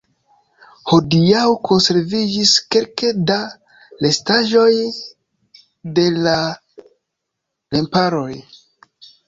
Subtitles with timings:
[0.91, 3.37] Hodiaŭ konserviĝis kelke da
[4.07, 4.71] restaĵoj
[6.01, 6.37] de la
[7.79, 8.29] remparoj.